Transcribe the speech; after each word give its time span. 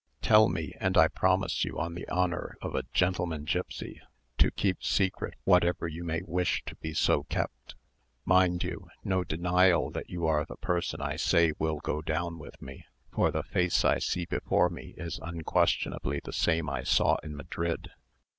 Tell 0.23 0.49
me, 0.49 0.73
and 0.79 0.97
I 0.97 1.09
promise 1.09 1.63
you, 1.63 1.77
on 1.77 1.93
the 1.93 2.09
honour 2.09 2.57
of 2.59 2.73
a 2.73 2.85
gentleman 2.91 3.43
gipsy, 3.43 4.01
to 4.39 4.49
keep 4.49 4.81
secret 4.83 5.35
whatever 5.43 5.87
you 5.87 6.03
may 6.03 6.23
wish 6.23 6.63
to 6.65 6.75
be 6.77 6.91
so 6.95 7.25
kept. 7.25 7.75
Mind 8.25 8.63
you, 8.63 8.87
no 9.03 9.23
denial 9.23 9.91
that 9.91 10.09
you 10.09 10.25
are 10.25 10.43
the 10.43 10.55
person 10.57 11.01
I 11.01 11.17
say 11.17 11.53
will 11.59 11.77
go 11.81 12.01
down 12.01 12.39
with 12.39 12.59
me; 12.59 12.87
for 13.11 13.29
the 13.29 13.43
face 13.43 13.85
I 13.85 13.99
see 13.99 14.25
before 14.25 14.71
me 14.71 14.95
is 14.97 15.19
unquestionably 15.21 16.19
the 16.23 16.33
same 16.33 16.67
I 16.67 16.81
saw 16.81 17.17
in 17.17 17.35
Madrid. 17.37 17.91